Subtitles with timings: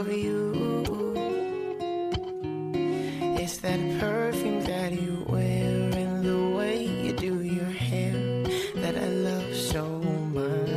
[0.00, 1.12] of you.
[3.36, 8.14] It's that perfume that you wear and the way you do your hair
[8.76, 9.84] that I love so
[10.32, 10.70] much.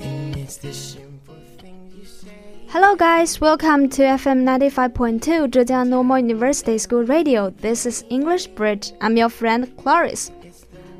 [0.00, 2.36] And it's the simple things you say.
[2.68, 3.40] Hello, guys.
[3.40, 7.48] Welcome to FM 95.2 Zhejiang Normal University School Radio.
[7.48, 8.92] This is English Bridge.
[9.00, 10.30] I'm your friend Clarice.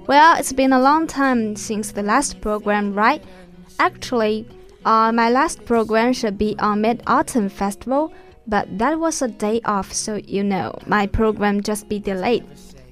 [0.07, 3.23] Well, it's been a long time since the last program, right?
[3.79, 4.49] Actually,
[4.85, 8.13] uh, my last program should be on Mid Autumn Festival,
[8.47, 12.45] but that was a day off, so you know, my program just be delayed.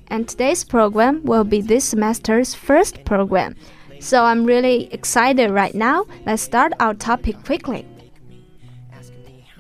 [0.09, 3.57] And today's program will be this semester's first program.
[4.01, 6.07] So I'm really excited right now.
[6.27, 7.87] Let's start our topic quickly.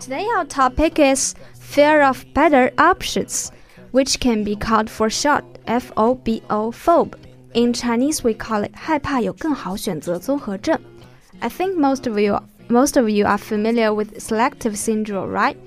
[0.00, 3.52] Today, our topic is fear of better options,
[3.92, 7.16] which can be called for short F O B O FOBO.
[7.54, 10.78] In Chinese, we call it 害怕有更好选择综合症。
[11.41, 12.37] I think most of you
[12.69, 15.57] most of you are familiar with selective syndrome, right?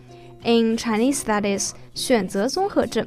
[0.44, 3.06] In Chinese that is 选择综合症.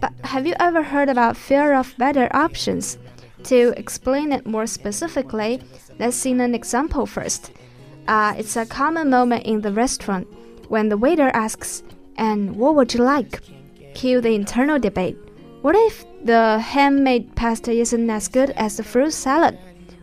[0.00, 2.96] But have you ever heard about fear of better options?
[3.44, 5.60] To explain it more specifically,
[5.98, 7.52] let's see an example first.
[8.06, 10.26] Uh, it's a common moment in the restaurant
[10.68, 11.82] when the waiter asks,
[12.16, 13.40] And what would you like?
[13.94, 15.16] Cue the internal debate.
[15.62, 19.58] What if the handmade pasta isn't as good as the fruit salad?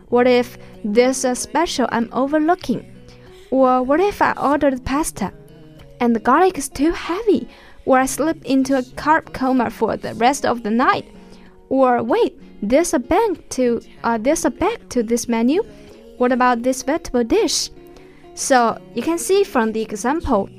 [0.08, 0.58] What if
[0.93, 2.93] there's a special I'm overlooking?
[3.51, 5.33] Or what if I ordered pasta
[5.99, 7.47] and the garlic is too heavy?
[7.85, 11.05] Or I slip into a carb coma for the rest of the night?
[11.69, 15.63] Or wait, there's a bank to uh, there's a back to this menu.
[16.17, 17.69] What about this vegetable dish?
[18.33, 20.49] So you can see from the example,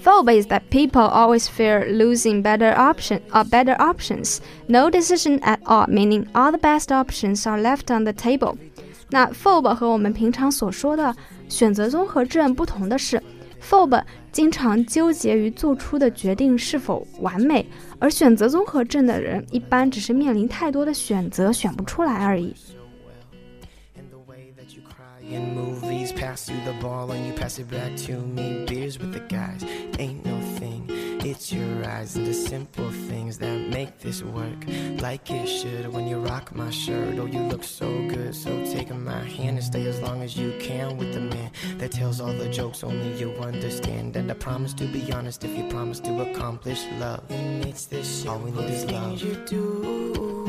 [0.00, 4.40] phobia is that people always fear losing better option or better options.
[4.68, 8.58] No decision at all, meaning all the best options are left on the table.
[9.08, 11.14] 那 Fob 和我们平常所说的
[11.48, 13.22] 选择综合症不同的是
[13.62, 14.02] ，Fob
[14.32, 17.64] 经常纠结于做出的决定是否完美，
[17.98, 22.54] 而选择综合症的人一般只是面临太多的选择，选不出来而已。
[31.28, 34.64] It's your eyes and the simple things that make this work
[35.00, 35.92] like it should.
[35.92, 38.32] When you rock my shirt, oh, you look so good.
[38.32, 41.90] So take my hand and stay as long as you can with the man that
[41.90, 44.14] tells all the jokes only you understand.
[44.14, 47.24] And I promise to be honest if you promise to accomplish love.
[47.28, 49.20] And it's this all we need is love.
[49.20, 50.46] You do.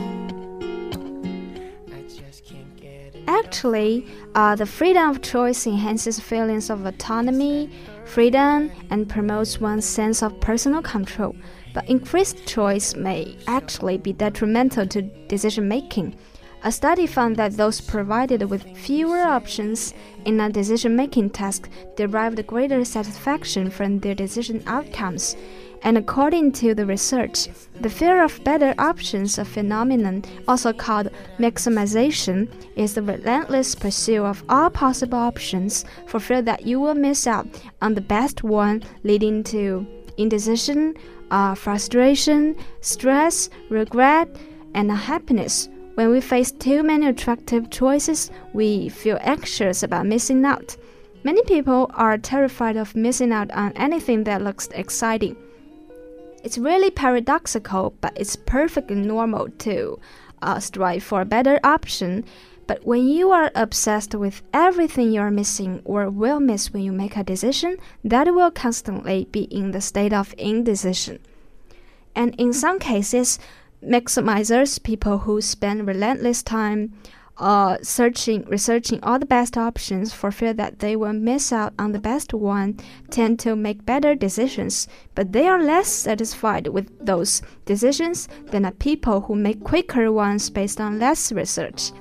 [1.91, 3.45] I just can't get enough.
[3.45, 4.05] Actually,
[4.35, 7.71] uh, the freedom of choice enhances feelings of autonomy,
[8.17, 11.35] freedom, and promotes one's sense of personal control.
[11.75, 16.15] But increased choice may actually be detrimental to decision making.
[16.63, 19.93] A study found that those provided with fewer options
[20.25, 25.35] in a decision making task derived greater satisfaction from their decision outcomes.
[25.87, 27.47] And according to the research,
[27.79, 31.09] the fear of better options, a phenomenon also called
[31.39, 37.25] maximization, is the relentless pursuit of all possible options for fear that you will miss
[37.25, 37.47] out
[37.81, 39.87] on the best one, leading to
[40.17, 40.93] indecision,
[41.31, 44.27] uh, frustration, stress, regret,
[44.73, 45.69] and unhappiness.
[45.95, 50.75] When we face too many attractive choices, we feel anxious about missing out.
[51.23, 55.37] Many people are terrified of missing out on anything that looks exciting.
[56.47, 59.99] It's really paradoxical, but it's perfectly normal to
[60.41, 62.23] uh, strive for a better option.
[62.67, 66.93] But when you are obsessed with everything you are missing or will miss when you
[66.93, 67.75] make a decision,
[68.05, 71.19] that will constantly be in the state of indecision.
[72.15, 73.39] And in some cases,
[73.83, 76.93] maximizers, people who spend relentless time
[77.39, 81.91] uh, searching, researching all the best options for fear that they will miss out on
[81.91, 82.77] the best one,
[83.09, 88.71] tend to make better decisions, but they are less satisfied with those decisions than the
[88.71, 91.91] people who make quicker ones based on less research.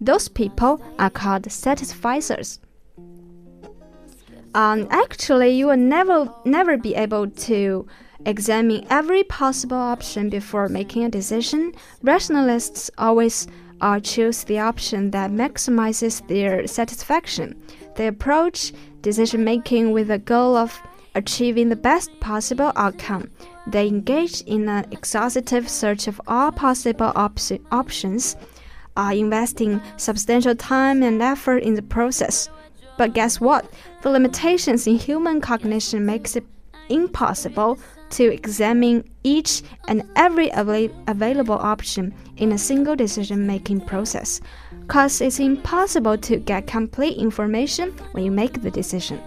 [0.00, 2.58] Those people are called satisficers.
[4.54, 7.86] Um, actually, you will never never be able to
[8.26, 11.72] examine every possible option before making a decision.
[12.02, 13.46] Rationalists always
[13.80, 17.60] uh, choose the option that maximizes their satisfaction.
[17.96, 18.72] They approach
[19.02, 20.80] decision making with the goal of
[21.14, 23.30] achieving the best possible outcome.
[23.66, 27.38] They engage in an exhaustive search of all possible op-
[27.70, 28.36] options,
[28.96, 32.48] uh, investing substantial time and effort in the process.
[32.96, 33.72] But guess what?
[34.02, 36.44] The limitations in human cognition makes it
[36.88, 37.78] impossible
[38.10, 44.40] to examine each and every available option in a single decision making process,
[44.88, 49.20] cause it's impossible to get complete information when you make the decision.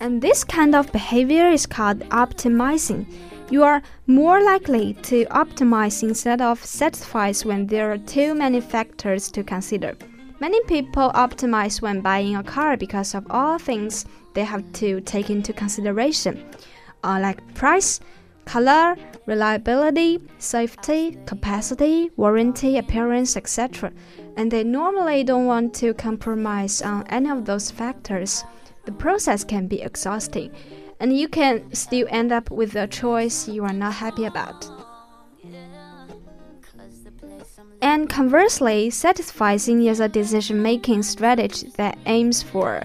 [0.00, 3.06] And this kind of behavior is called optimizing.
[3.50, 9.30] You are more likely to optimize instead of satisfice when there are too many factors
[9.32, 9.96] to consider.
[10.40, 15.30] Many people optimize when buying a car because of all things they have to take
[15.30, 16.44] into consideration,
[17.04, 18.00] uh, like price,
[18.44, 18.96] color,
[19.26, 23.92] reliability, safety, capacity, warranty, appearance, etc.
[24.36, 28.44] And they normally don't want to compromise on any of those factors.
[28.86, 30.50] The process can be exhausting,
[30.98, 34.66] and you can still end up with a choice you are not happy about.
[37.80, 42.82] And conversely, satisficing is a decision making strategy that aims for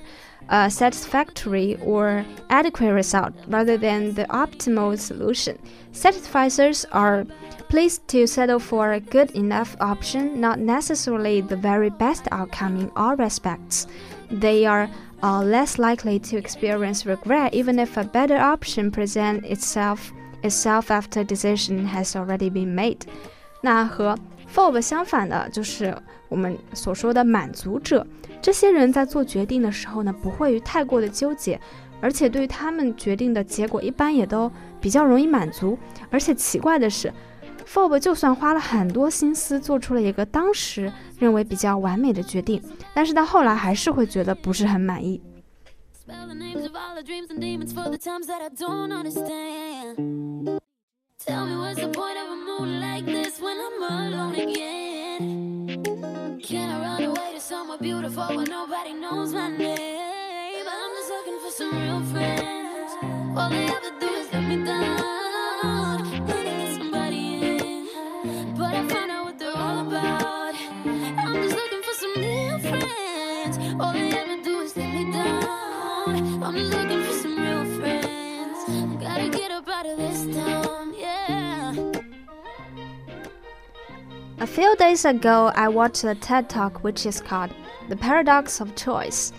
[0.48, 5.58] a satisfactory or adequate result rather than the optimal solution.
[5.92, 7.26] Satisficers are
[7.68, 12.90] pleased to settle for a good enough option, not necessarily the very best outcome in
[12.96, 13.86] all respects.
[14.30, 14.88] They are
[15.22, 20.12] uh, less likely to experience regret even if a better option presents itself
[20.44, 23.04] itself after decision has already been made.
[23.60, 24.16] 那和
[24.54, 25.96] Fob 相反的就是
[26.33, 28.03] 我们所说的满足者，
[28.41, 31.61] 这些人在做决定的时候呢，不会太过的纠结，
[32.01, 34.51] 而且对于他们决定的结果一般也都
[34.81, 35.77] 比较容易满足。
[36.09, 37.13] 而且奇怪的是
[37.67, 42.59] ，Fob 就算花了很多心思做出了一个当时认为比较完美的决定，
[42.95, 45.21] 但是到后来还是会觉得不是很满意。
[51.25, 55.72] Tell me what's the point of a mood like this when I'm alone again?
[56.53, 60.65] Can I run away to somewhere beautiful where nobody knows my name?
[60.69, 62.91] I'm just looking for some real friends.
[63.35, 66.03] All they ever do is let me down.
[66.27, 70.53] To get somebody in, but I find out what they're all about.
[70.85, 73.57] I'm just looking for some real friends.
[73.81, 74.12] All they
[84.53, 87.49] few days ago, I watched a TED Talk which is called
[87.89, 89.33] The Paradox of Choice,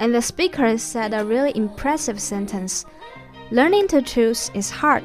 [0.00, 2.84] and the speaker said a really impressive sentence
[3.52, 5.04] Learning to choose is hard,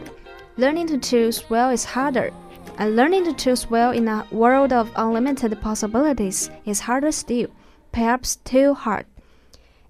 [0.57, 2.31] learning to choose well is harder,
[2.79, 7.49] and learning to choose well in a world of unlimited possibilities is harder still,
[7.91, 9.05] perhaps too hard.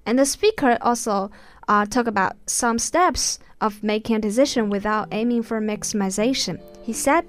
[0.06, 1.32] And the speaker also
[1.70, 6.60] uh, talked about some steps of making a decision without aiming for maximization.
[6.84, 7.24] He said,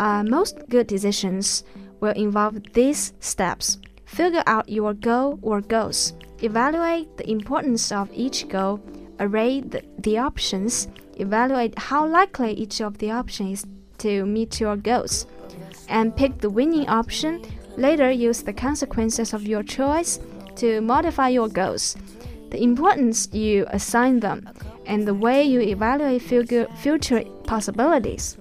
[0.00, 1.62] uh, most good decisions
[2.00, 3.78] will involve these steps.
[4.06, 6.14] Figure out your goal or goals.
[6.42, 8.80] Evaluate the importance of each goal.
[9.20, 10.88] Array the, the options.
[11.18, 13.66] Evaluate how likely each of the options is
[13.98, 15.26] to meet your goals.
[15.88, 17.44] And pick the winning option.
[17.76, 20.18] Later, use the consequences of your choice
[20.56, 21.94] to modify your goals.
[22.48, 24.48] The importance you assign them,
[24.86, 28.38] and the way you evaluate future possibilities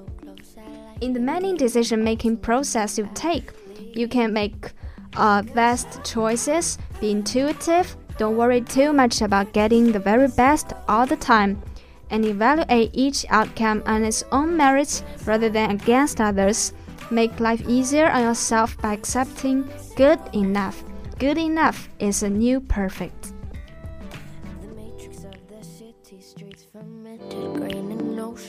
[1.02, 3.52] in the many decision making process you take,
[3.94, 4.72] you can make
[5.16, 11.06] uh, vast choices, be intuitive, don't worry too much about getting the very best all
[11.06, 11.62] the time,
[12.10, 16.74] and evaluate each outcome on its own merits rather than against others.
[17.12, 20.84] Make life easier on yourself by accepting good enough.
[21.18, 23.34] Good enough is a new perfect.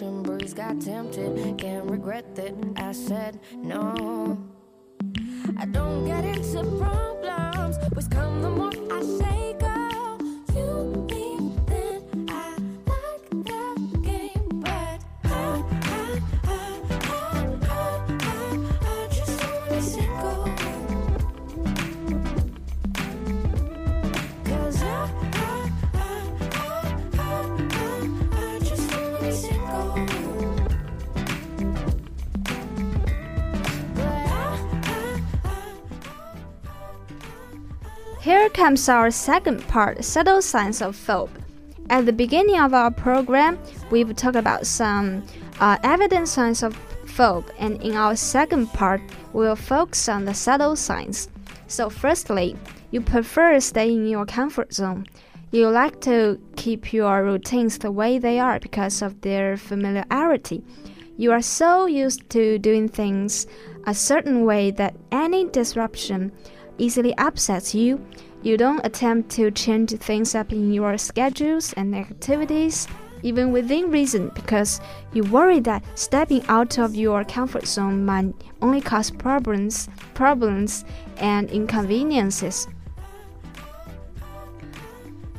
[0.00, 1.59] Ocean breeze got tempted.
[1.59, 4.38] Can't regret that I said no.
[5.59, 9.50] I don't get into problems, which come the more I say
[38.21, 41.31] Here comes our second part, subtle signs of FOBO.
[41.89, 43.59] At the beginning of our program,
[43.91, 45.25] we've talked about some
[45.59, 49.00] uh, evident signs of FOBO, and in our second part,
[49.33, 51.31] we'll focus on the subtle signs.
[51.67, 52.57] So, firstly,
[52.91, 55.07] you prefer staying in your comfort zone.
[55.50, 60.62] You like to keep your routines the way they are because of their familiarity.
[61.17, 63.47] You are so used to doing things
[63.87, 66.33] a certain way that any disruption
[66.81, 68.05] easily upsets you,
[68.43, 72.89] you don't attempt to change things up in your schedules and activities.
[73.23, 74.81] even within reason, because
[75.13, 80.85] you worry that stepping out of your comfort zone might only cause problems, problems
[81.19, 82.69] and inconveniences.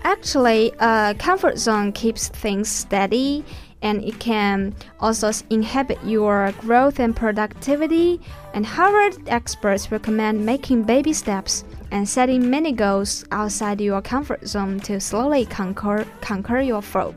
[0.03, 3.45] Actually, a comfort zone keeps things steady
[3.81, 8.21] and it can also inhibit your growth and productivity.
[8.53, 14.79] And Harvard experts recommend making baby steps and setting mini goals outside your comfort zone
[14.81, 17.15] to slowly conquer, conquer your foe.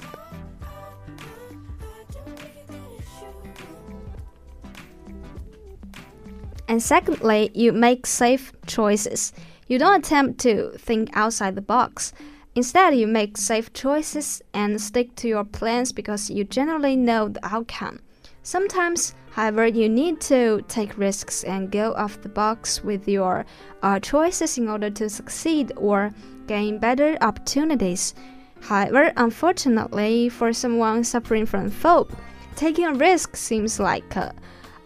[6.66, 9.32] And secondly, you make safe choices.
[9.68, 12.12] You don't attempt to think outside the box.
[12.56, 17.44] Instead, you make safe choices and stick to your plans because you generally know the
[17.44, 17.98] outcome.
[18.44, 23.44] Sometimes, however, you need to take risks and go off the box with your
[23.82, 26.12] uh, choices in order to succeed or
[26.46, 28.14] gain better opportunities.
[28.60, 32.14] However, unfortunately, for someone suffering from FOBO,
[32.54, 34.30] taking a risk seems like uh,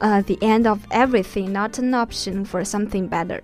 [0.01, 3.43] uh, the end of everything, not an option for something better.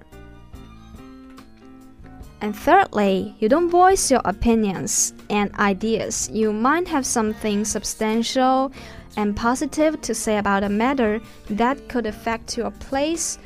[2.45, 6.29] And thirdly, you don't voice your opinions and ideas.
[6.31, 8.71] You might have something substantial
[9.17, 13.39] and positive to say about a matter that could affect your place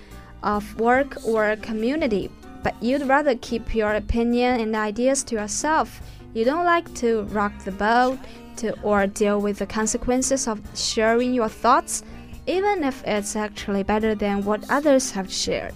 [0.42, 2.28] of work or community,
[2.64, 6.00] but you'd rather keep your opinion and ideas to yourself.
[6.34, 8.18] You don't like to rock the boat
[8.56, 12.02] to, or deal with the consequences of sharing your thoughts,
[12.48, 15.74] even if it's actually better than what others have shared.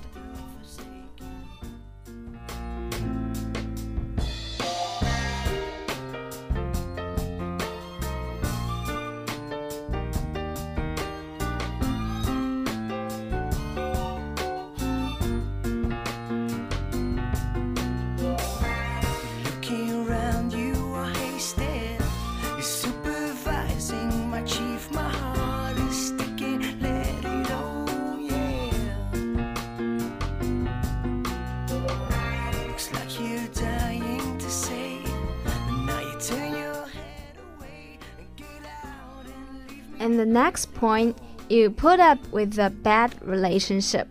[40.02, 41.16] And the next point,
[41.48, 44.08] you put up with a bad relationship.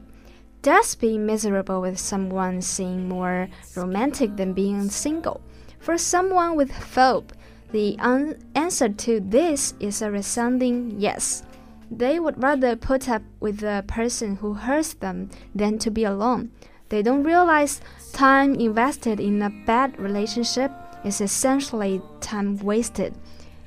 [0.62, 5.42] Does being miserable with someone seem more romantic than being single?
[5.80, 7.26] For someone with FOBO,
[7.74, 7.98] the
[8.56, 11.44] answer to this is a resounding yes.
[11.92, 16.52] They would rather put up with a person who hurts them than to be alone.
[16.88, 17.82] They don't realize
[18.14, 20.72] time invested in a bad relationship
[21.04, 23.14] is essentially time wasted.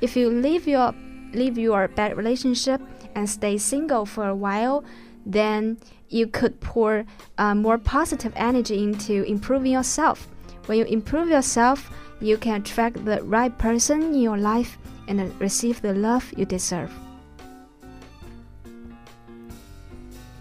[0.01, 0.95] If you leave your
[1.35, 2.81] leave your bad relationship
[3.15, 4.85] and stay single for a while,
[5.27, 7.05] then you could pour
[7.39, 10.29] uh, more positive energy into improving yourself.
[10.67, 15.83] When you improve yourself, you can attract the right person in your life and receive
[15.83, 16.93] the love you deserve.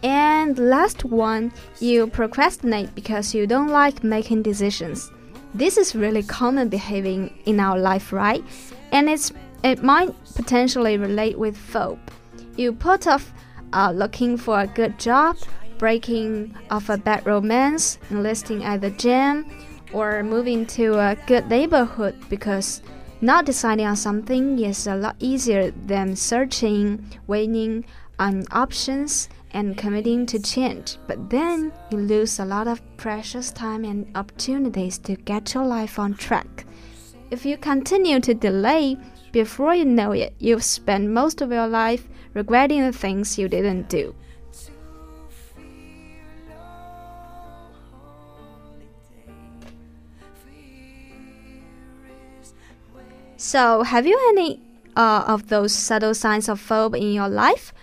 [0.04, 5.10] And last one, you procrastinate because you don't like making decisions.
[5.54, 8.44] This is really common behaving in our life, right?
[8.92, 9.32] And it's
[9.64, 11.98] it might potentially relate with FOBO.
[12.56, 13.34] You put off
[13.72, 15.38] uh, looking for a good job,
[15.78, 19.46] breaking off a bad romance, enlisting at the gym,
[19.92, 22.82] or moving to a good neighborhood because
[23.22, 27.86] not deciding on something is a lot easier than searching, weighing
[28.20, 30.98] on options, and committing to change.
[31.08, 36.00] But then you lose a lot of precious time and opportunities to get your life
[36.00, 36.66] on track.
[37.32, 38.98] If you continue to delay,
[39.34, 43.90] before you know it, you've spent most of your life regretting the things you didn't
[43.90, 44.16] do.
[53.36, 54.62] So, have you any
[54.96, 57.74] uh, of those subtle signs of FOBO in your life?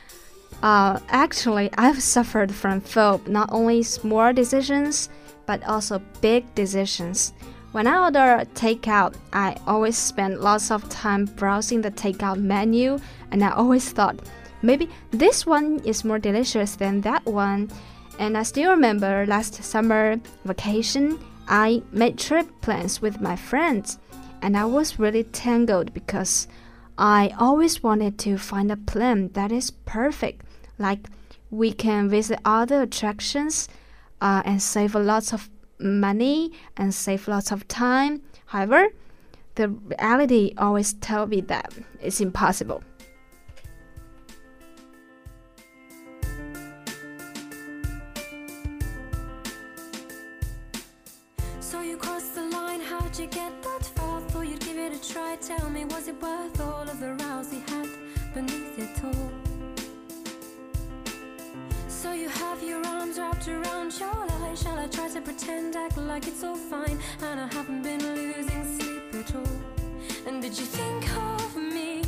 [0.62, 5.10] Uh, actually, I've suffered from FOBO not only small decisions
[5.46, 7.32] but also big decisions.
[7.72, 12.98] When I order takeout, I always spend lots of time browsing the takeout menu,
[13.30, 14.18] and I always thought,
[14.60, 17.70] maybe this one is more delicious than that one.
[18.18, 23.98] And I still remember last summer vacation, I made trip plans with my friends,
[24.42, 26.48] and I was really tangled because
[26.98, 30.44] I always wanted to find a plan that is perfect,
[30.78, 31.06] like
[31.52, 33.68] we can visit other attractions
[34.20, 35.48] uh, and save lots of
[35.80, 38.22] money and save lots of time.
[38.46, 38.88] However,
[39.54, 42.82] the reality always tells me that it's impossible.
[51.60, 54.20] So you crossed the line, how'd you get that far?
[54.22, 55.36] Thought you'd give it a try.
[55.36, 57.52] Tell me, was it worth all of the rows
[62.20, 64.62] you have your arms wrapped around your lies.
[64.62, 66.98] Shall I try to pretend, act like it's all fine?
[67.22, 69.56] And I haven't been losing sleep at all.
[70.26, 72.02] And did you think of me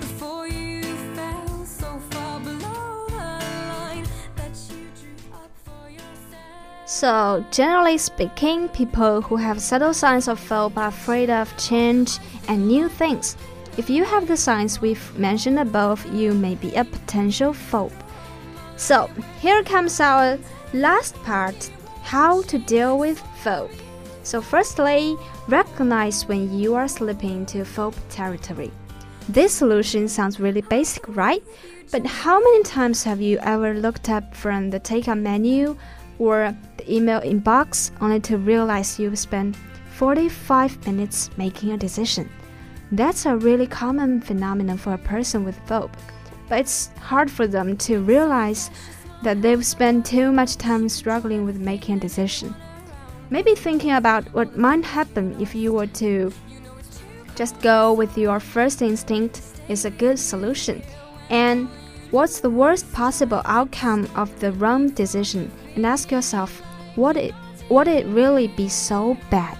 [0.00, 0.82] before you
[1.14, 6.86] fell so far below the line that you drew up for yourself?
[6.86, 12.66] So, generally speaking, people who have subtle signs of FOBO are afraid of change and
[12.66, 13.36] new things.
[13.76, 18.05] If you have the signs we've mentioned above, you may be a potential FOBO.
[18.76, 19.08] So,
[19.40, 20.38] here comes our
[20.74, 21.70] last part
[22.02, 23.70] how to deal with FOBO.
[24.22, 25.16] So, firstly,
[25.48, 28.70] recognize when you are slipping into FOBO territory.
[29.28, 31.42] This solution sounds really basic, right?
[31.90, 35.76] But how many times have you ever looked up from the takeout menu
[36.18, 39.56] or the email inbox only to realize you've spent
[39.94, 42.28] 45 minutes making a decision?
[42.92, 45.90] That's a really common phenomenon for a person with FOBO,
[46.48, 48.70] but it's hard for them to realize
[49.22, 52.54] that they've spent too much time struggling with making a decision.
[53.30, 56.32] Maybe thinking about what might happen if you were to
[57.34, 60.82] just go with your first instinct is a good solution.
[61.28, 61.68] And
[62.10, 65.50] what's the worst possible outcome of the wrong decision?
[65.74, 66.62] And ask yourself,
[66.96, 67.34] would it,
[67.68, 69.58] would it really be so bad?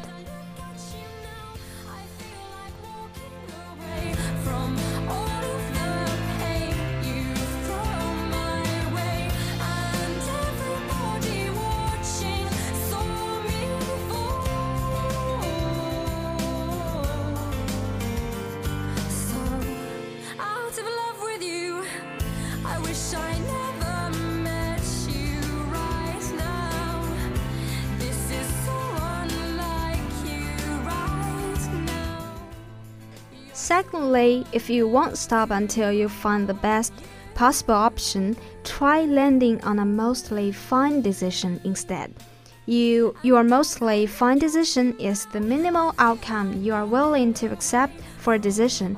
[33.66, 36.92] Secondly, if you won't stop until you find the best
[37.34, 42.14] possible option, try landing on a mostly fine decision instead.
[42.66, 48.34] You, your mostly fine decision is the minimal outcome you are willing to accept for
[48.34, 48.96] a decision,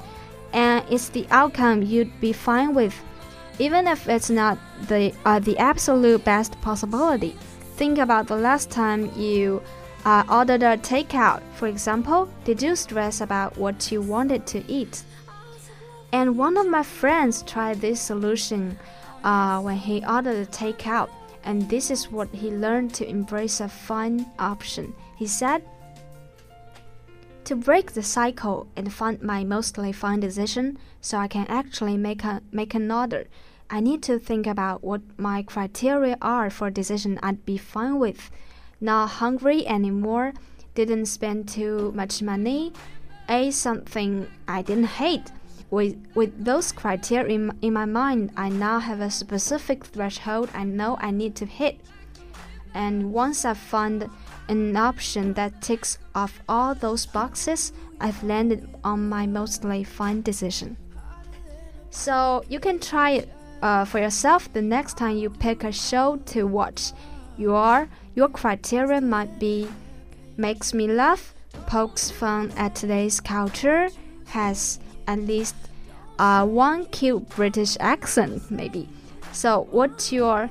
[0.52, 2.94] and it's the outcome you'd be fine with,
[3.58, 7.34] even if it's not the uh, the absolute best possibility.
[7.76, 9.62] Think about the last time you
[10.04, 11.42] uh, ordered a takeout.
[11.54, 15.02] For example, did you stress about what you wanted to eat?
[16.12, 18.78] And one of my friends tried this solution
[19.24, 21.10] uh, when he ordered a takeout,
[21.44, 24.94] and this is what he learned to embrace a fun option.
[25.16, 25.62] He said,
[27.48, 32.22] to break the cycle and find my mostly fine decision so I can actually make
[32.22, 33.26] a make an order.
[33.70, 37.98] I need to think about what my criteria are for a decision I'd be fine
[37.98, 38.30] with.
[38.80, 40.32] Not hungry anymore,
[40.74, 42.72] didn't spend too much money,
[43.28, 45.32] ate something I didn't hate.
[45.70, 50.64] With with those criteria in, in my mind, I now have a specific threshold I
[50.64, 51.80] know I need to hit.
[52.74, 54.08] And once I've found
[54.48, 60.76] an option that ticks off all those boxes, I've landed on my mostly fine decision.
[61.90, 63.28] So you can try it
[63.62, 66.92] uh, for yourself the next time you pick a show to watch.
[67.36, 67.88] Your
[68.18, 69.68] your criteria might be
[70.36, 71.34] makes me laugh,
[71.68, 73.88] pokes fun at today's culture,
[74.26, 75.54] has at least
[76.18, 78.88] uh, one cute British accent, maybe.
[79.30, 80.50] So what's your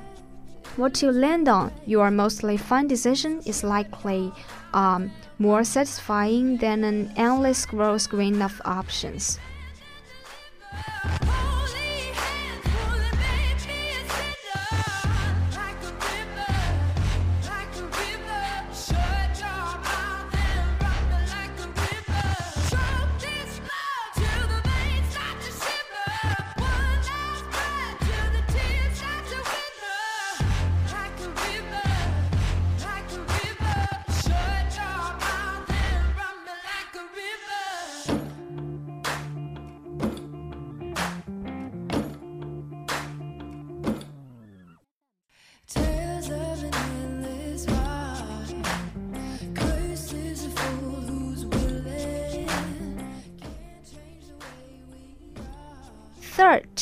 [0.76, 4.32] what you land on, your mostly fun decision is likely
[4.72, 9.38] um, more satisfying than an endless scroll screen of options.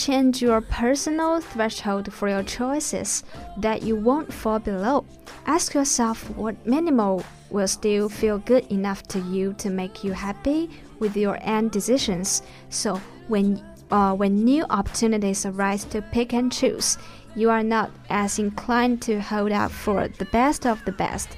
[0.07, 3.25] Change your personal threshold for your choices
[3.59, 5.05] that you won't fall below.
[5.47, 10.71] Ask yourself what minimal will still feel good enough to you to make you happy
[11.01, 12.43] with your end decisions.
[12.71, 16.99] So when uh, when new opportunities arise to pick and choose,
[17.35, 21.37] you are not as inclined to hold out for the best of the best.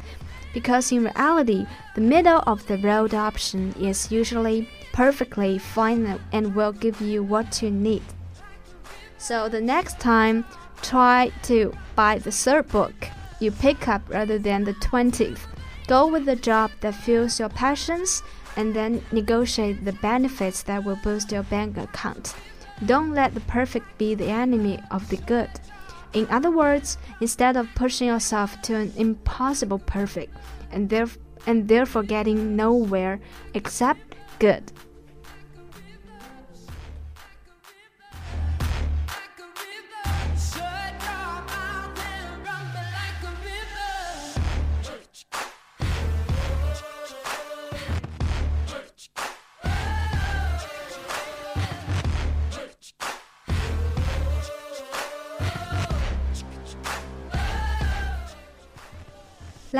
[0.54, 6.72] because in reality, the middle of the road option is usually perfectly fine and will
[6.72, 8.02] give you what you need.
[9.18, 10.44] So the next time,
[10.81, 12.94] try to buy the third book
[13.40, 15.40] you pick up rather than the 20th.
[15.87, 18.22] Go with the job that fuels your passions
[18.57, 22.35] and then negotiate the benefits that will boost your bank account.
[22.87, 25.50] Don't let the perfect be the enemy of the good.
[26.12, 30.35] In other words, instead of pushing yourself to an impossible perfect
[30.70, 33.20] and, theref- and therefore getting nowhere
[33.54, 34.72] except good.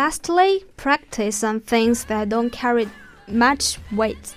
[0.09, 2.89] Lastly, practice on things that don't carry
[3.27, 4.35] much weight.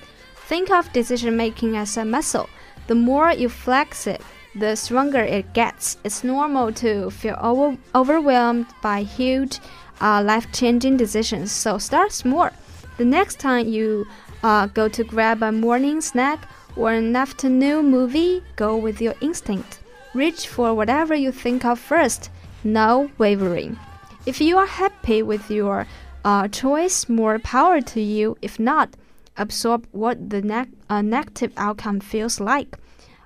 [0.50, 2.50] Think of decision making as a muscle.
[2.88, 4.22] The more you flex it,
[4.54, 5.96] the stronger it gets.
[6.04, 9.60] It's normal to feel over- overwhelmed by huge,
[10.02, 12.50] uh, life changing decisions, so start small.
[12.98, 14.06] The next time you
[14.44, 19.80] uh, go to grab a morning snack or an afternoon movie, go with your instinct.
[20.14, 22.30] Reach for whatever you think of first,
[22.62, 23.80] no wavering.
[24.26, 25.88] If you are happy with your
[26.24, 28.38] uh, choice, more power to you.
[28.42, 28.96] If not,
[29.36, 32.78] absorb what the neg- uh, negative outcome feels like.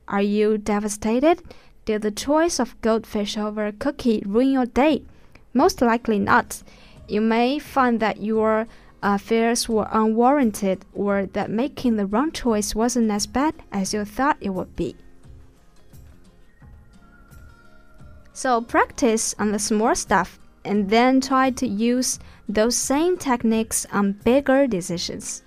[0.07, 1.41] Are you devastated?
[1.85, 5.03] Did the choice of goldfish over cookie ruin your day?
[5.53, 6.63] Most likely not.
[7.07, 8.67] You may find that your
[9.03, 14.05] uh, fears were unwarranted or that making the wrong choice wasn't as bad as you
[14.05, 14.95] thought it would be.
[18.33, 24.13] So practice on the small stuff and then try to use those same techniques on
[24.23, 25.43] bigger decisions.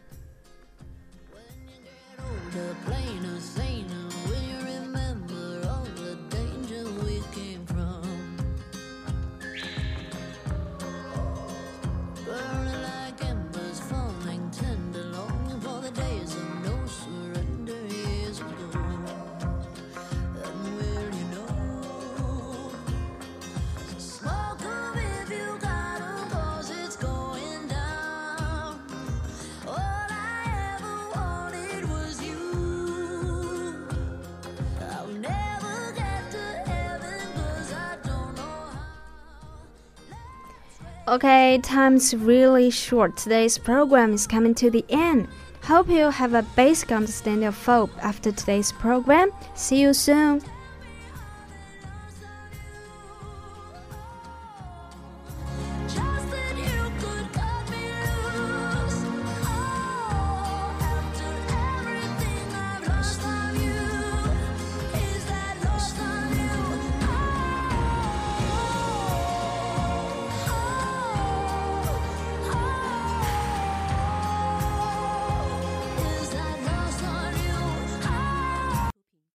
[41.09, 43.17] Okay, time's really short.
[43.17, 45.27] Today's program is coming to the end.
[45.63, 49.31] Hope you have a basic understanding of FOBO after today's program.
[49.55, 50.43] See you soon.